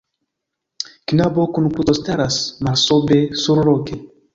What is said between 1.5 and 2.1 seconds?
kun kruco